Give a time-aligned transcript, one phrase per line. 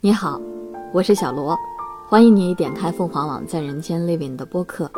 [0.00, 0.38] 你好，
[0.92, 1.56] 我是小罗，
[2.06, 4.90] 欢迎你点开凤凰网在人间 Living 的播客。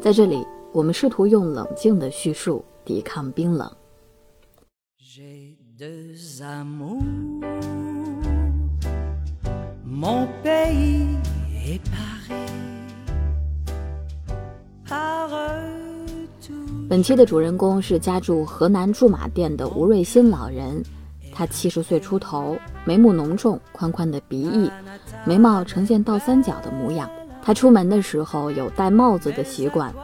[0.00, 3.70] 在这里，我们试图用冷静的叙述抵抗冰冷。
[16.88, 20.82] 本期的主人公是家住河南驻马店的吴瑞新老人。
[21.34, 24.70] 他七十岁出头，眉目浓重，宽宽的鼻翼，
[25.24, 27.08] 眉毛呈现倒三角的模样。
[27.40, 29.94] 他出门的时候有戴帽子的习惯，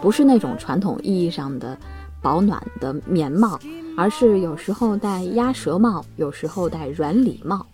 [0.00, 1.76] 不是那种传统意义上的
[2.22, 3.58] 保暖的棉帽，
[3.96, 7.66] 而是有时候戴鸭舌帽，有时候戴软礼帽。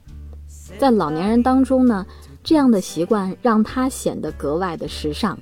[0.78, 2.04] 在老年人当中呢，
[2.42, 5.38] 这样的习惯让他显得格外的时尚，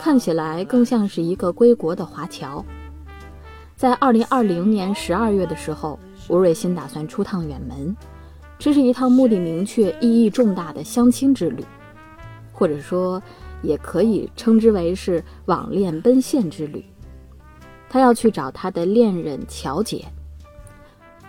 [0.00, 2.64] 看起来更像是一个归国的华侨。
[3.76, 5.98] 在二零二零年十二月的时候。
[6.30, 7.94] 吴瑞新打算出趟远门，
[8.58, 11.64] 这是一趟目的明确、意义重大的相亲之旅，
[12.52, 13.22] 或者说，
[13.62, 16.84] 也可以称之为是网恋奔现之旅。
[17.90, 20.04] 他要去找他的恋人乔姐。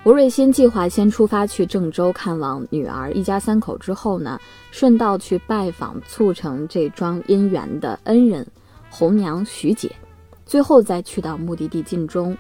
[0.04, 4.40] 吴瑞新计划先出发去郑州看望女儿一家三口，之后呢，
[4.72, 8.46] 顺道去拜访促成这桩姻缘的恩人
[8.90, 9.92] 红娘徐姐，
[10.46, 12.38] 最后再去到目的地晋中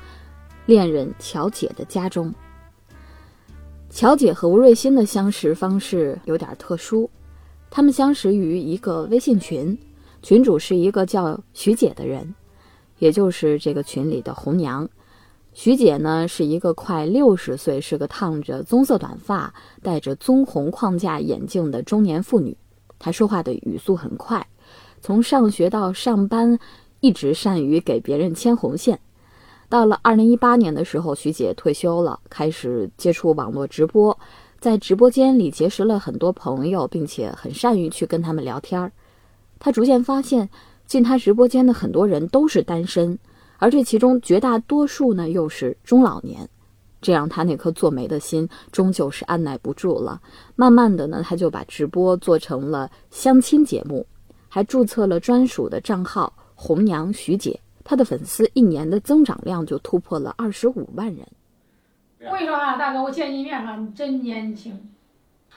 [0.67, 2.31] 恋人乔姐的家中。
[3.95, 7.09] 乔姐和吴瑞新的相识方式有点特殊，
[7.69, 9.77] 他们相识于一个微信群，
[10.21, 12.35] 群主是一个叫徐姐的人，
[12.99, 14.85] 也就是这个群里的红娘。
[15.53, 22.57] 徐姐呢是一个快六十岁，是个烫着棕色短发、戴着棕红框架眼镜的中年妇女。
[22.99, 24.45] 她说话的语速很快，
[24.99, 26.59] 从上学到上班，
[26.99, 28.99] 一直善于给别人牵红线。
[29.67, 34.17] 到了二零一八年的时候，徐姐退休了，开始接触网络直播，
[34.59, 38.91] 在直播间里结识了很多朋友，并且很善于去跟他们聊天儿。
[39.58, 40.47] 她逐渐发现，
[40.86, 43.17] 进她直播间的很多人都是单身，
[43.58, 46.47] 而这其中绝大多数呢又是中老年，
[47.02, 50.21] 这让她那颗做媒的心终究是按耐不住了。
[50.55, 54.05] 慢慢的呢，她就把直播做成了相亲节目，
[54.47, 57.59] 还注册了专属的账号“红娘徐姐”。
[57.85, 61.25] 他的粉丝一年的增长量就突破了二十五万人。
[62.19, 64.89] 我跟你说啊，大哥，我见你一面哈，你真年轻，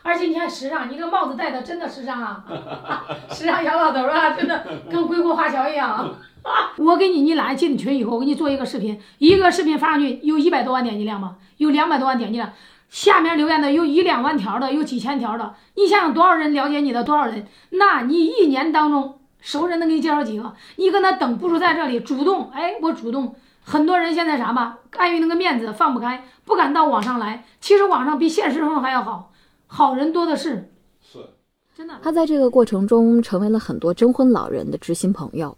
[0.02, 2.44] 而且你还时尚，你这帽子戴的真的时尚啊，
[3.32, 6.14] 时尚小老头啊，真的跟归国华侨一样。
[6.76, 11.38] 我给你，你俩进群以后，我给你做一个视频，一个视频发上去有一百多万点击量吗？
[11.56, 12.52] 有两百多万点击量，
[12.90, 17.46] 下面留言的有一两万条的，有几千条的，你想想多少人了解你的，多少人？
[17.70, 19.17] 那你一年当中。
[19.40, 20.54] 熟人能给你介绍几个？
[20.76, 22.50] 你搁那等，不如在这里主动。
[22.50, 23.34] 哎，我主动。
[23.62, 27.44] 很多人现在啥吧，碍于那个面子放不开，不敢到网上来。
[27.60, 29.32] 其实网上比现实中还要好，
[29.66, 30.72] 好人多的是。
[31.00, 31.18] 是，
[31.76, 31.94] 真的。
[32.02, 35.56] 他在这个过程中成为了很多征婚老人的知心朋友。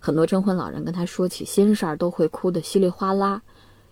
[0.00, 3.40] 很多征婚老人跟他说起心事儿，都会哭得稀里哗啦。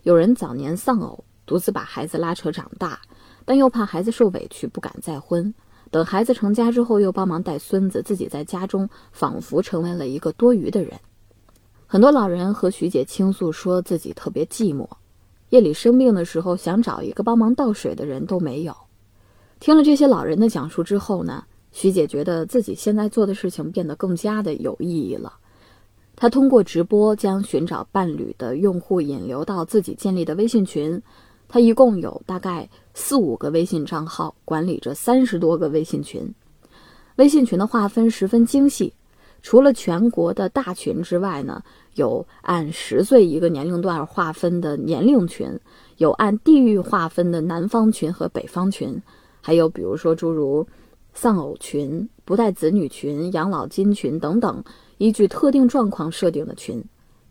[0.03, 2.99] 有人早年丧偶，独自把孩子拉扯长大，
[3.45, 5.55] 但又怕孩子受委屈，不敢再婚。
[5.91, 10.93] 等孩子成家之后，又帮忙带孙子，自己在家中仿佛成为了一个多余的人。
[11.87, 14.89] 很多老人和徐姐倾诉，说自己特别寂寞，
[15.49, 18.73] 夜里生病的时候想找一个帮忙倒水的人都没有。
[19.59, 21.43] 听了这些老人的讲述之后呢，
[21.73, 25.33] 徐姐觉得自己现在做的事情变得更加的有意义了。
[26.15, 31.03] 她通过直播将寻找伴侣的用户引流到自己建立的微信群。
[31.53, 36.33] 他一共有大概四五个微信账号，管理着三十多个微信群。
[37.17, 38.95] 微信群的划分十分精细，
[39.43, 41.61] 除了全国的大群之外呢，
[41.97, 45.59] 有按十岁一个年龄段划分的年龄群，
[45.97, 48.97] 有按地域划分的南方群和北方群，
[49.41, 50.65] 还有比如说诸如
[51.15, 54.63] 丧偶群、不带子女群、养老金群等等，
[54.99, 56.81] 依据特定状况设定的群，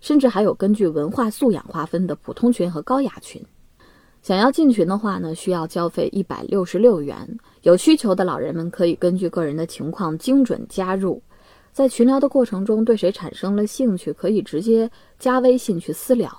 [0.01, 3.41] 甚至还有根据文化素养划分的普通群和高雅群。
[4.21, 7.15] 想要进群的话呢，需要交费一百六十六元。
[7.63, 11.21] 有需求的老人们可以根据个人的情况精准加入。
[11.71, 16.29] 在群聊的过程中，对谁产生了兴趣，可以直接加微信去私聊。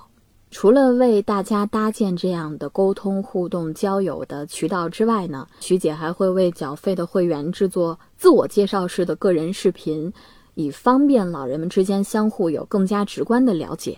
[0.51, 10.11] 除了为大家搭建这样的沟通、互动、交友的渠道之外呢，徐姐还会为缴费的会员制作自我介绍式的个人视频，
[10.55, 13.97] 以方便老人们之间相互有更加直观的了解。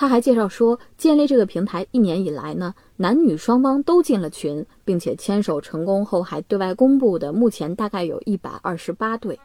[0.00, 9.36] 他还介绍说，建立这个平台一年以来呢，男女双方都进了群，并且牵手成功后还对外公布的，目前大概有一百二十八对。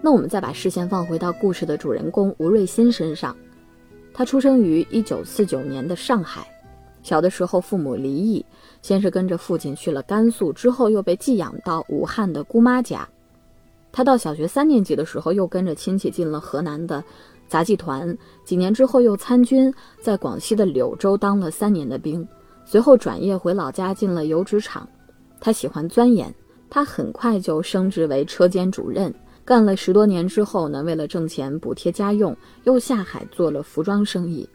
[0.00, 3.36] 那我们再把视线放回到故事的主人公吴瑞新身上，
[4.14, 6.48] 他出生于一九四九年的上海，
[7.02, 8.42] 小的时候父母离异，
[8.80, 13.06] 先是跟着父亲去了甘肃，之后又被寄养到武汉的姑妈家。
[13.92, 17.04] 他到小学三年级的时候，又跟着亲戚进了河南的
[17.46, 22.26] 杂技团，几年之后又参军，在广西的柳州当了三年的兵，
[22.64, 24.88] 随后转业回老家进了油纸厂。
[25.38, 26.34] 他喜欢钻研，
[26.70, 29.12] 他很快就升职为车间主任。
[29.44, 32.34] 干了十多年之后呢，为了挣钱补贴家用，
[32.64, 34.48] 又下海做了服装生意。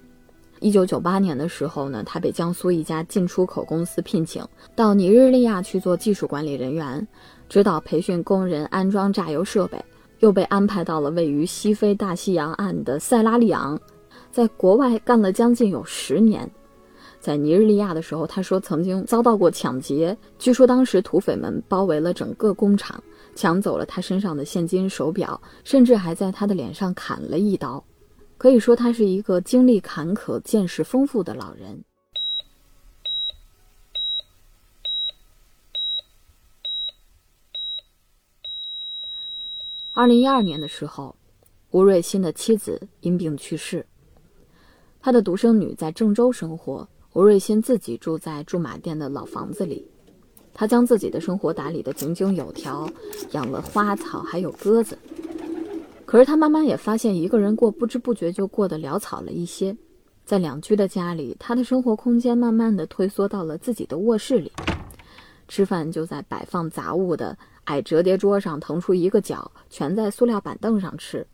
[0.60, 4.44] 一九九八年的时候呢，他被江苏一家进出口公司聘请，
[4.76, 7.06] 到尼日利亚去做技术管理人员，
[7.50, 9.84] 指导培训工人安装榨油设备。
[10.20, 13.80] 又被安排到了位于西非大西洋岸的塞拉利昂，
[14.32, 16.50] 在国外干了将近有十年。
[17.20, 23.00] 在尼日利亚的时候，他说曾经遭到过抢劫，据说当时土匪们包围了整个工厂。
[23.36, 27.84] 抢走了他身上的现金、手表，甚至还在他的脸上砍了一刀。
[28.40, 31.80] 可以说，他是一个经历坎坷、见识丰富的老人。
[39.98, 41.16] 二零一二年的时候，
[41.72, 43.84] 吴瑞新的妻子因病去世，
[45.02, 49.90] 他的独生女在郑州生活，吴瑞新自己住在驻马店的老房子里。
[50.54, 52.88] 他将自己的生活打理得井井有条，
[53.32, 54.96] 养了花草，还有鸽子。
[56.06, 59.76] 可是他慢慢也发现，一个人过不知不觉就过得潦草了一些。
[60.24, 64.52] 在两居的家里，他的生活空间慢慢的退缩到了自己的卧室里，
[65.48, 67.36] 吃饭就在摆放杂物的
[67.68, 71.26] 矮折叠桌上腾出一个角，全在塑料板凳上吃。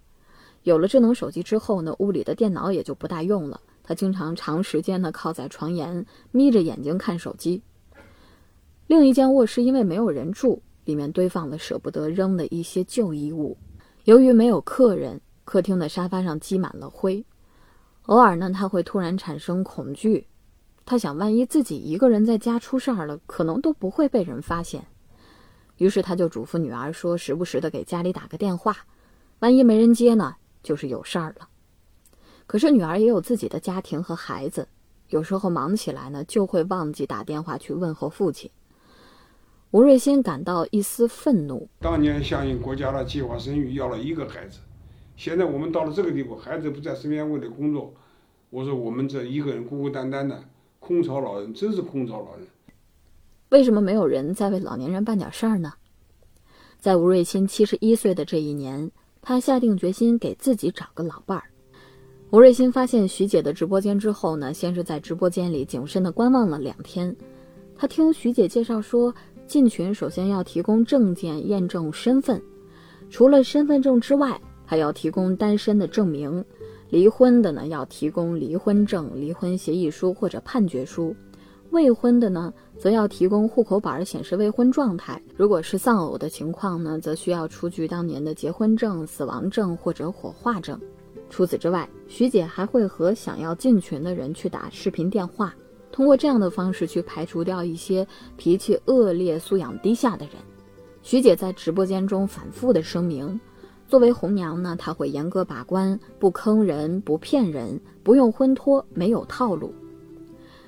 [0.63, 3.59] 有了智能手机之后呢，屋里的电脑也就不大用了。
[3.83, 7.61] 他经常长时间的靠在床沿，眯着眼睛看手机。
[8.87, 13.57] 另一间卧室因为没有人住，里面堆放了舍不得扔的一些旧衣物。
[14.05, 17.23] 由于没有客人，客厅的沙发上积满了灰。
[18.07, 20.27] 偶尔呢，他会突然产生恐惧，
[20.85, 24.85] 他想，万一自己一个人在家出事儿了，可能都不会被人发现。
[25.77, 28.75] 于是他就嘱咐女儿说，时不时的给家里打个电话，
[29.39, 31.49] 万一没人接呢，就是有事儿了。
[32.45, 34.67] 可是女儿也有自己的家庭和孩子，
[35.09, 38.49] 有时候忙起来呢，就会忘记打电话去问候父亲。
[39.71, 41.67] 吴瑞新感到一丝愤怒。
[41.79, 44.59] 当年响应国家的计划生育，要了一个孩子，
[45.15, 47.91] 现在我们到了这个地步，孩子不在身边为了工作，
[48.51, 50.43] 我说我们这一个人孤孤单单的，
[50.79, 52.47] 空巢老人，真是空巢老人。
[53.53, 55.71] 为什么没有人再为老年人办点事儿呢？
[56.79, 58.89] 在吴瑞新七十一岁的这一年，
[59.21, 61.43] 他下定决心给自己找个老伴儿。
[62.31, 67.15] 吴瑞新发现徐姐的直播间之后呢，先是在直播间里谨慎地观望了两天，
[67.75, 69.13] 他听徐姐介绍说。
[69.45, 72.41] 进群首先要提供证件验证身份，
[73.09, 76.41] 除了身份证之外，还要提供单身的证明；
[76.89, 81.13] 离婚的呢，要提供离婚证、离婚协议书或者判决书；
[81.73, 85.19] 未婚的呢，则要提供户口本显示未婚状态。
[85.35, 90.79] 如果是丧偶的情况呢，则需要出具当年的结婚证、死亡证或者火化证。
[91.31, 95.51] 除此之外，徐姐还会和想要进群的人去打视频电话。
[95.91, 100.35] 通过这样的方式去排除掉一些脾气恶劣、素养低下的人。
[101.01, 103.39] 徐姐在直播间中反复的声明，
[103.87, 109.73] 作为红娘呢，她会严格把关，不坑人、不骗人、不用婚托、没有套路。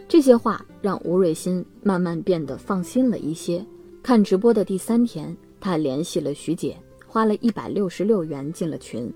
[0.07, 3.65] 这些话让吴瑞新慢慢变得放心了一些。
[4.03, 9.11] 看直播的第三天，他联系了徐姐，花了一百六十六元进了群。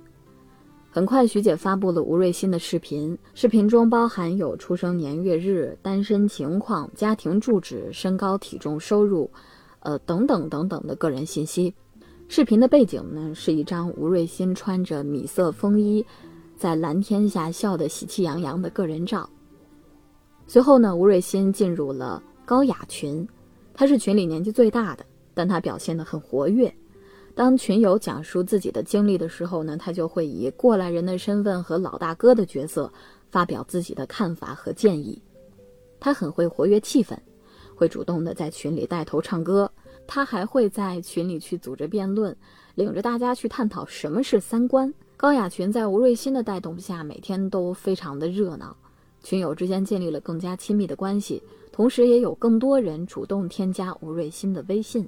[0.90, 3.16] 很快，徐姐发布了吴瑞新的视频。
[3.36, 9.30] 视频中包含有出生年月日、单身情况、家庭住址、身高体重、收入，
[9.82, 11.72] 呃等等等等的个人信息。
[12.28, 16.04] 视频的背景呢，是一张吴瑞新穿着米色风衣，
[16.58, 19.30] 在蓝天下笑得喜气洋洋的个人照。
[20.50, 23.26] 随后呢，吴瑞新进入了高雅群，
[23.72, 26.74] 他是群里年纪最大的，但他表现得很活跃。
[27.36, 32.92] 当群友讲述自己的经历的时候呢，他就会以过来人的身份和老大哥的角色
[33.30, 35.22] 发表自己的看法和建议。
[36.00, 37.16] 他很会活跃气氛，
[37.76, 39.72] 会主动的在群里带头唱歌。
[40.08, 42.36] 他还会在群里去组织辩论，
[42.74, 44.92] 领着大家去探讨什么是三观。
[45.16, 48.76] 高雅群在吴瑞新的带动下，每天都非常的热闹，
[49.24, 55.08] 群友之间建立了更加亲密的关系，同时也有更多人主动添加吴瑞新的微信。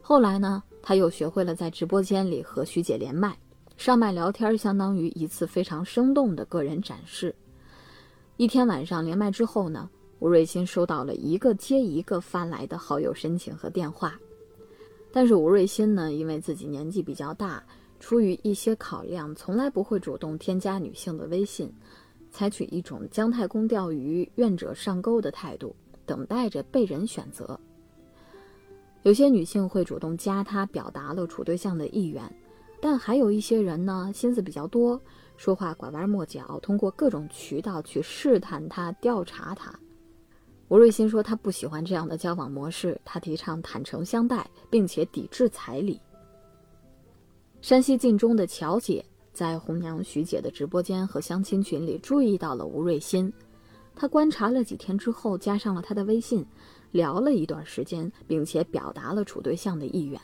[0.00, 0.62] 后来呢？
[0.80, 3.36] 他又学会了在直播间里和徐姐连麦，
[3.76, 7.34] 上麦聊天，相当于一次非常生动的个人展示。
[8.36, 14.18] 一天晚上连麦之后呢，吴瑞新收到了一个接一个发来的好友申请和电话，
[15.12, 17.62] 但是吴瑞新呢，因为自己年纪比较大，
[18.00, 21.70] 出于一些考量，从来不会主动添加女性的微信，
[22.30, 25.74] 采取一种姜太公钓鱼、愿者上钩的态度，
[26.06, 27.58] 等待着被人选择。
[29.02, 32.22] 有些女性会主动加他，表达了处对象的意愿，
[32.80, 35.00] 但还有一些人呢，心思比较多，
[35.36, 39.72] 说话拐弯抹角，通过各种渠道去试探他、调查他。
[40.68, 45.98] 吴瑞新说他不喜欢这样的交往模式，他提倡坦诚相待，并且抵制彩礼。
[47.62, 49.04] 山西晋中的乔姐
[49.38, 53.32] 在红娘徐姐的直播间和相亲群里注意到了吴瑞新，
[53.94, 56.44] 她观察了几天之后，加上了他的微信。
[56.90, 60.20] 聊了一段时间，并且表达了处对象的意愿。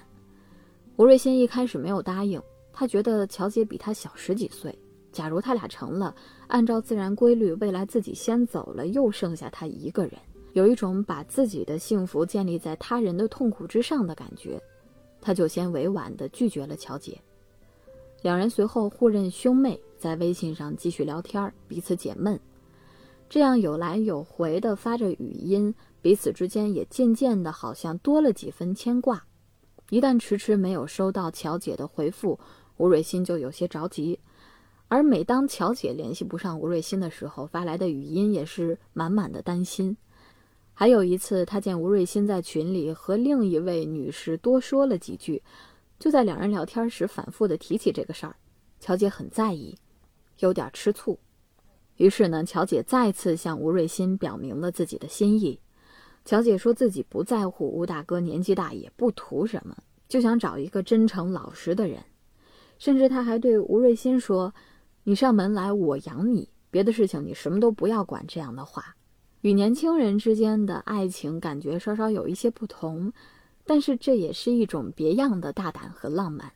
[0.96, 2.42] 吴瑞新一开始没有答应，
[2.72, 4.76] 他觉得乔姐比他小十几岁，
[5.12, 6.12] 假如他俩成了，
[6.48, 10.14] 按照自然规律，未来自己先走了，又剩下他一个人，
[10.54, 14.60] 有一种把自己的幸福建立在他人的痛苦之上的感觉，
[15.20, 17.16] 他就先委婉地拒绝了乔姐。
[18.24, 22.40] 两人随后互认兄妹，在微信上继续聊天，彼此解闷，
[23.28, 25.74] 这样有来有回的发着语音。
[26.00, 29.22] 彼此之间也渐渐的，好像多了几分牵挂。
[29.90, 32.40] 一旦迟迟没有收到乔姐的回复，
[32.78, 34.18] 吴瑞新就有些着急。
[34.88, 39.94] 而每当乔姐联系不上吴瑞鑫的时候，发来的语音也是满满的担心。
[40.72, 45.42] 还有一次，他见吴瑞鑫在群里和另一位女士多说了几句，
[45.98, 48.36] 就在两人聊天时反复的提起这个事儿，
[48.80, 49.76] 乔姐很在意，
[50.40, 51.18] 有点吃醋。
[51.96, 55.60] 于是呢，乔姐再次向吴瑞新表明了自己的心意。
[56.24, 59.76] 乔姐说自己不在乎吴大哥年纪大，也不图什么，
[60.08, 62.02] 就想找一个真诚老实的人。
[62.78, 64.52] 甚至她还对吴瑞新说
[65.04, 68.96] ：“你上门来，我养你，别的事情你什么都不要管。”这样的话，
[69.42, 73.12] 与年轻人之间的爱情感觉稍稍有一些不同，
[73.64, 76.52] 但是这也是一种别样的大胆和浪漫。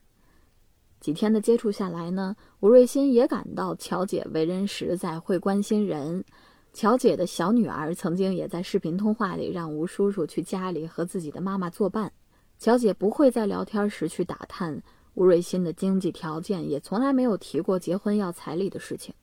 [0.99, 6.23] 几天的接触下来呢，吴瑞新也感到乔姐为人实在，会关心人。
[6.71, 12.11] 乔姐的小女儿曾经也在视频通话里让吴叔叔去家里和自己的妈妈作伴。
[12.59, 14.79] 乔姐不会在聊天时去打探
[15.15, 19.15] 吴瑞新的经济条件，也从来没有提过结婚要彩礼的事情，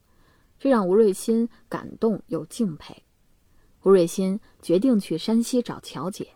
[0.59, 2.97] 这让吴瑞新感动又敬佩。
[3.85, 6.27] 吴瑞新决定去山西找乔姐。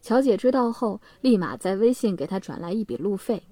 [0.00, 3.42] 乔姐知道后，立马在微信给他转来一笔路费。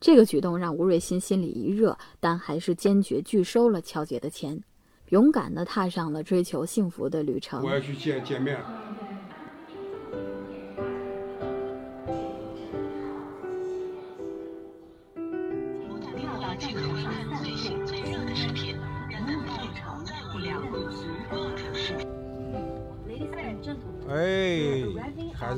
[0.00, 4.60] 这个举动让吴瑞新心里一热，但还是坚决拒收了乔姐的钱。
[5.10, 7.62] 勇敢地踏上了追求幸福的旅程。
[7.62, 8.58] 我要去见见面。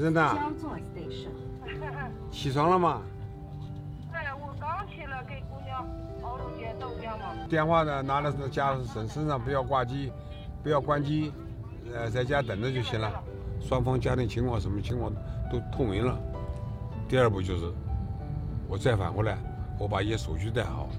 [0.05, 0.37] 孩子呢？
[2.31, 3.01] 起床了吗？
[4.13, 5.87] 哎，我刚起来给姑娘
[6.23, 10.13] 熬了点豆浆嘛电话呢，拿的是家身身上，不要挂机，
[10.63, 11.33] 不要关机，
[11.95, 13.23] 呃，在家等着就行了。
[13.61, 15.11] 双方家庭情况什么情况
[15.51, 16.19] 都透明了。
[17.09, 17.73] 第二步就是，
[18.69, 19.39] 我再返回来，
[19.79, 20.91] 我把一些手续带好，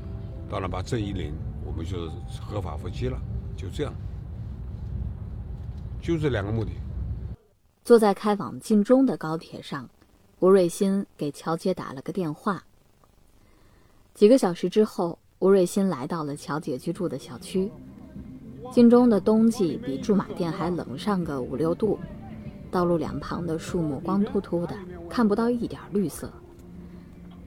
[0.50, 3.20] 到那把证一领，我们就是合法夫妻了。
[3.56, 3.94] 就这样，
[6.02, 6.72] 就这两个目的。
[7.86, 9.88] 坐在开往晋中的高铁上，
[10.40, 12.64] 吴瑞新给乔姐打了个电话。
[14.14, 15.18] 几个小时之后。
[15.40, 17.70] 吴瑞新来到了乔姐居住的小区。
[18.72, 22.00] 晋中的冬季比驻马店还冷上个五六度，
[22.72, 24.74] 道路两旁的树木光秃秃的，
[25.10, 26.32] 看不到一点绿色。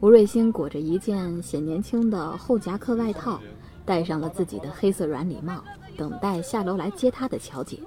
[0.00, 3.40] 吴瑞新裹着一件显年轻的厚夹克外套，
[3.86, 5.64] 戴上了自己的黑色软礼帽，
[5.96, 7.80] 等待下楼来接他的乔姐。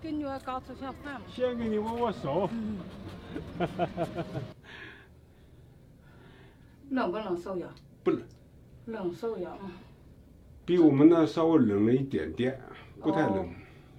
[0.00, 2.48] 给女儿刚吃下饭先给你握握手。
[6.90, 7.68] 冷不冷手呀？
[8.04, 8.22] 不冷，
[8.86, 9.52] 冷手呀，
[10.64, 12.58] 比我们那稍微冷了一点点，
[13.00, 13.48] 不太冷，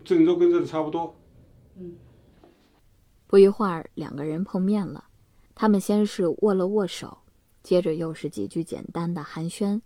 [0.04, 1.14] 郑州跟这里差不多。
[1.76, 1.96] 嗯，
[3.28, 5.04] 不一会儿两个人碰面了，
[5.54, 7.18] 他们先是握了握手，
[7.62, 9.82] 接着又是几句简单的寒暄，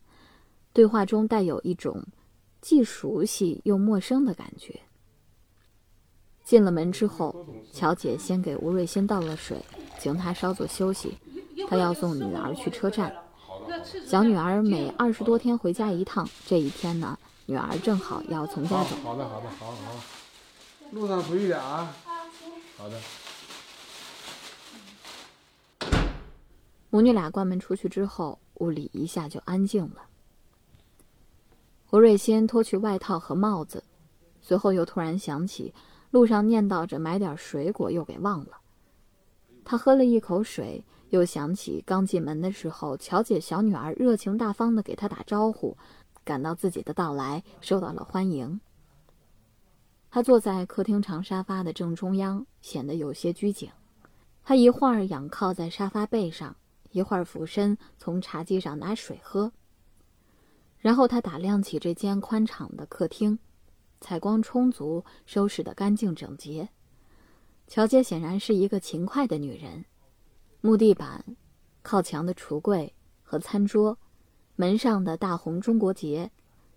[0.72, 2.06] 对话中带有一种
[2.62, 4.80] 既熟悉又陌生的感觉。
[6.44, 9.58] 进了门之后，乔姐先给吴瑞先倒了水，
[10.00, 11.18] 请他稍作休息，
[11.70, 13.16] 她要送女儿去车站。
[14.06, 18.96] 小女儿每二十多天回家一趟，这一天呢，女儿正好要从家走。
[19.04, 19.76] 好的，好的，好，好，
[20.92, 21.96] 路上注意点啊。
[22.78, 23.00] 好的。
[26.90, 30.04] 母女俩关门出去之后，屋里一下就安静了。
[31.86, 33.84] 胡瑞先脱去外套和帽子，
[34.42, 35.74] 随后又突然想起
[36.14, 38.60] 路上念叨着买点水果，又给忘了。
[39.66, 40.86] 他喝了一口水。
[41.10, 45.78] 又想起刚进门的时候，乔姐小女儿热情大方的给他打招呼，
[46.24, 48.60] 感到自己的到来受到了欢迎。
[50.10, 53.70] 他坐在客厅长沙发的正中央，显得有些拘谨。
[54.44, 56.56] 他一会儿仰靠在沙发背上，
[56.90, 59.52] 一会儿俯身从茶几上拿水喝。
[60.80, 63.38] 然后他打量起这间宽敞的客厅，
[64.04, 66.68] 采光充足，收拾得干净整洁。
[67.68, 69.86] 乔姐显然是一个勤快的女人。
[70.60, 71.24] 木地板、
[71.82, 73.98] 靠墙的橱柜和餐桌、
[74.58, 76.30] 门上的大红中国结、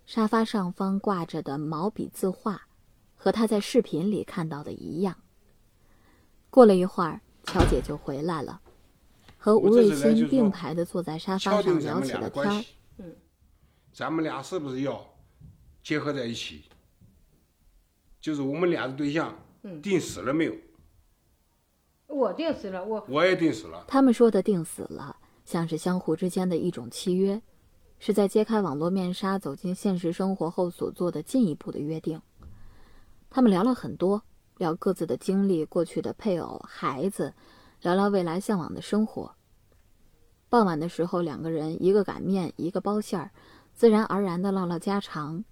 [0.06, 2.62] 沙发上方挂着的毛笔字画。
[3.16, 5.16] 和她在视频里看到的一样。
[6.49, 8.61] 过了一会儿，乔姐就回来了，
[9.37, 12.64] 和吴瑞新并排的坐在沙发上聊起了天儿。
[12.99, 13.16] 嗯，
[13.92, 15.04] 咱们俩是不是要
[15.83, 16.66] 结合在一起？
[18.26, 19.33] 就是我们俩的对象，
[19.80, 20.54] 定死了没有？
[22.09, 23.85] 我定死了，我我也定死了。
[23.87, 27.40] 他们说的定死了，像是相互之间的一种契约，
[28.00, 32.21] 是在揭开网络面纱、走进现实生活后所做的进一步的约定。
[33.30, 34.21] 他们聊了很多，
[34.56, 37.33] 聊各自的经历、过去的配偶、孩子，
[37.83, 39.37] 聊聊未来向往的生活。
[40.49, 43.30] 傍晚的时候，两个人一个擀面，一个包馅儿，
[43.73, 45.45] 自然而然的唠唠家常。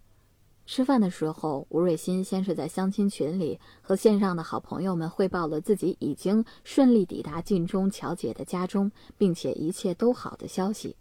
[0.66, 10.96] 吃饭的时候，吴瑞新先是在相亲群里和线上的好朋友们汇报了自己已经顺利抵达晋中乔姐的家中，并且一切都好的消息。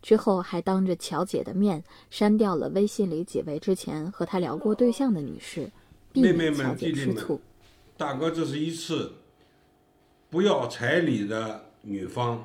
[0.00, 5.68] 之后还当着乔姐的面删掉了微信里几位之前和他聊过对象的女士。
[6.12, 7.40] 妹妹们、弟弟们，
[7.96, 9.14] 大哥，这是一次
[10.30, 12.44] 不要彩礼的女方，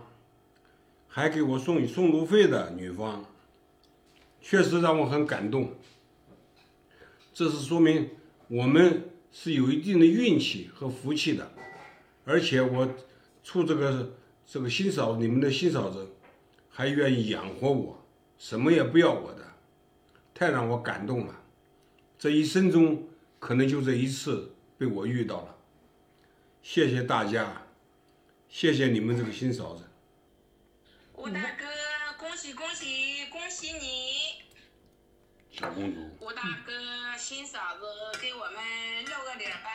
[1.08, 3.24] 还给我送送路费的女方，
[4.42, 5.70] 确实让我很感动。
[7.34, 8.12] 这是说明
[8.48, 11.52] 我们是有一定的运气和福气的，
[12.26, 12.88] 而且我
[13.44, 14.14] 处这个
[14.46, 16.14] 这个新嫂，你们的新嫂子
[16.70, 18.06] 还愿意养活我，
[18.38, 19.54] 什么也不要我的，
[20.34, 21.42] 太让我感动了。
[22.18, 23.10] 这一生中。
[23.44, 25.58] 可能就这一次被我遇到了，
[26.62, 27.68] 谢谢大家，
[28.48, 29.84] 谢谢你们这个新嫂子。
[31.16, 31.66] 吴大哥，
[32.18, 34.43] 恭喜恭喜恭喜你！
[35.54, 36.00] 小公主。
[36.20, 36.74] 吴大哥，
[37.16, 37.86] 新嫂子
[38.20, 39.70] 给我们露个脸呗，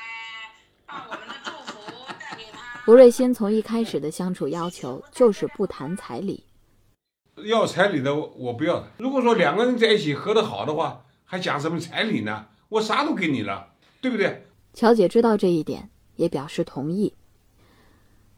[0.84, 1.78] 把我们的祝福
[2.18, 2.82] 带给他。
[2.90, 6.42] 吴瑞新从一开始的相处要求就是不谈彩礼，
[7.44, 8.84] 要彩礼的我不要。
[8.98, 12.46] 如果说两个人在一起合得好的话，还讲什么彩礼呢？
[12.70, 13.68] 我啥都给你了，
[14.00, 14.44] 对不对？
[14.74, 17.14] 乔姐知道这一点，也表示同意。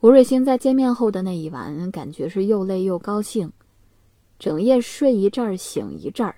[0.01, 3.51] 吴瑞星在见面后的那一晚，感觉是又累又高兴，
[4.39, 6.37] 整夜睡一阵儿醒一阵儿。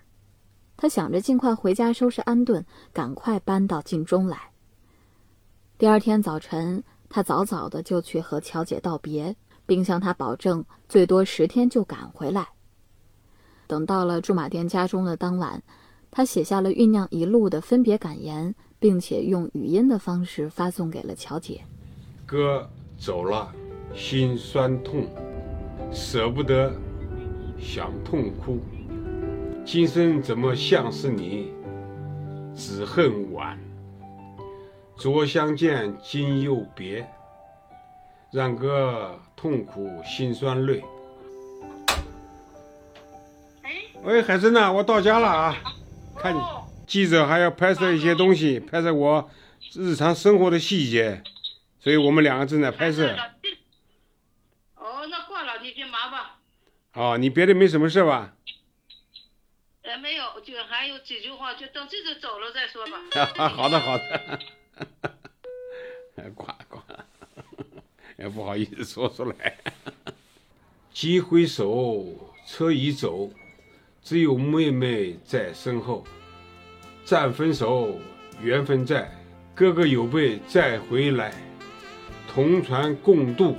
[0.82, 4.50] 他想着尽快回家收拾安顿，赶快搬到晋中来。
[5.78, 12.48] 第二天早晨，他早早的就去和乔姐道别，并向她保证最多十天就赶回来。
[13.68, 15.62] 等到了驻马店家中的当晚。
[16.10, 21.62] 他写下了酝酿一路的分别感言，并且用语音的方式发送给了乔姐。
[22.26, 22.68] 哥
[22.98, 23.54] 走了，
[23.94, 25.06] 心酸痛，
[25.92, 26.74] 舍不得，
[27.56, 28.58] 想痛哭。
[29.64, 31.52] 今生怎么像是你，
[32.54, 33.58] 只恨晚。
[34.96, 37.08] 昨相见，今又别，
[38.32, 40.82] 让哥痛苦心酸泪。
[44.02, 45.56] 喂，海参呐，我到家了啊。
[46.16, 46.36] 看，
[46.86, 49.30] 记者还要拍摄一些东西，拍摄我
[49.74, 51.22] 日常生活的细节，
[51.78, 53.08] 所以我们两个正在拍摄。
[54.74, 56.40] 哦，那挂了，你先忙吧。
[56.94, 58.34] 哦，你别的没什么事吧？
[59.96, 63.00] 没有，就还有几句话，就等记者走了再说吧。
[63.48, 64.38] 好的，好的。
[66.34, 66.84] 挂 挂，
[68.16, 69.56] 也 不好意思说出来。
[70.92, 72.06] 几回首，
[72.46, 73.30] 车已走。
[74.02, 76.04] 只有妹妹在身后，
[77.04, 78.00] 暂分手，
[78.40, 79.08] 缘分在，
[79.54, 81.32] 哥哥有备再回来，
[82.26, 83.56] 同船共渡。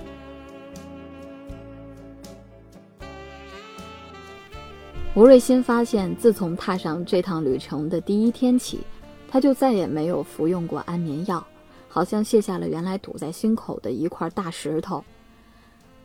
[5.16, 8.80] 吴瑞新发现，自从踏上这趟旅程的第一天起，
[9.28, 11.46] 他就再也没有服用过安眠药，
[11.88, 15.04] 好像卸下了原来堵在心口的一块大石头。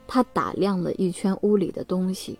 [0.06, 2.38] 他打量了一圈屋里的东西。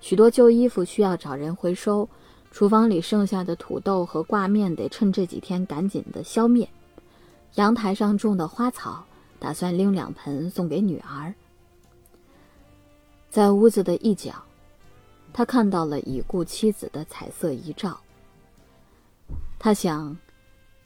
[0.00, 2.08] 许多旧衣服需要找人回收，
[2.50, 6.68] 厨房里剩下的土豆和挂面得趁这几天赶紧的消灭。
[7.54, 9.04] 阳台上种的花草，
[9.38, 11.32] 打算拎两盆送给女儿。
[13.28, 14.34] 在屋子的一角，
[15.32, 18.00] 他看到了已故妻子的彩色遗照。
[19.58, 20.16] 他想，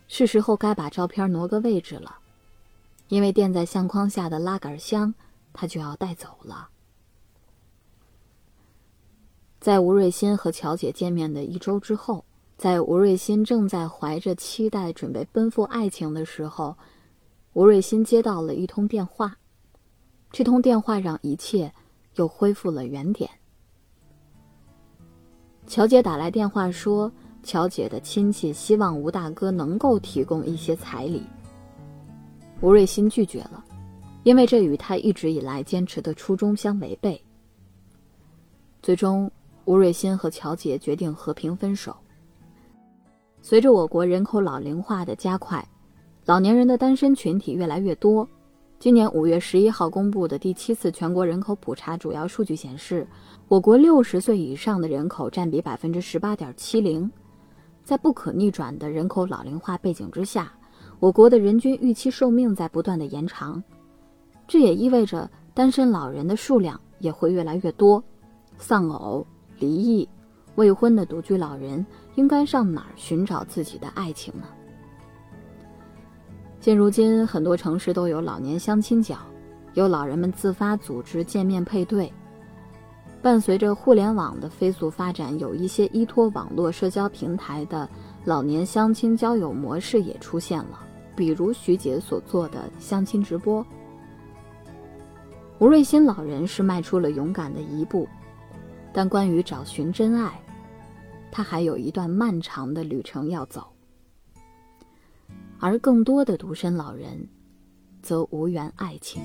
[0.09, 2.19] 是时候该把照片挪个位置了，
[3.09, 5.15] 因为垫在相框下的拉杆箱，
[5.53, 6.69] 他就要带走了。
[9.61, 12.25] 在吴瑞欣和乔姐见面的一周之后，
[12.59, 16.77] 在吴瑞欣正在怀着期待准备奔赴爱情的时候，
[17.55, 19.39] 吴瑞欣接到了一通电话。
[20.31, 21.73] 这通电话让一切
[22.17, 23.31] 又恢复了原点。
[25.67, 27.11] 乔姐打来电话说，
[27.43, 31.23] 乔姐的亲戚希望吴大哥能够提供一些彩礼。
[32.61, 33.65] 吴瑞欣拒绝了，
[34.23, 37.21] 因为这与他一直以来坚持的初衷相违背。
[38.83, 39.31] 最终，
[39.65, 41.97] 吴瑞欣和乔姐决定和平分手。
[43.43, 45.67] 随着我国人口老龄化的加快，
[46.25, 48.29] 老年人的单身群体越来越多。
[48.85, 53.07] 今年五月十一号公布的第七次全国人口普查主要数据显示，
[53.49, 57.11] 我国六十岁以上的人口占比百分之十八点七零。
[57.83, 60.53] 在不可逆转的人口老龄化背景之下，
[61.01, 63.65] 我国的人均预期寿命在不断的延长，
[64.47, 68.05] 这也意味着单身老人的数量也会越来越多。
[68.59, 69.27] 丧偶、
[69.59, 70.07] 离异、
[70.57, 74.47] 未婚的独居老人应该上哪儿寻找自己的爱情呢？
[76.65, 79.19] 现如今，很多城市都有老年相亲角，
[79.75, 82.11] 有老人们自发组织见面配对。
[83.21, 87.87] 伴随着互联网的飞速发展，有一些依托网络社交平台的
[88.25, 90.81] 老年相亲交友模式也出现了，
[91.15, 93.63] 比如徐姐所做的相亲直播。
[95.59, 98.09] 吴瑞新老人是迈出了勇敢的一步，
[98.91, 100.33] 但关于找寻真爱，
[101.31, 103.67] 他还有一段漫长的旅程要走。
[105.65, 107.27] 而更多的独身老人，
[108.03, 109.23] 则无缘爱情。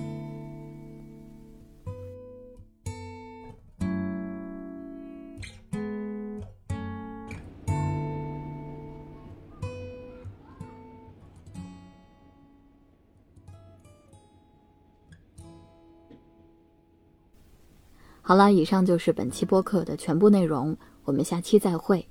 [18.22, 22.08] 好了，以上就是本期播客的全部内容，我们下期再会。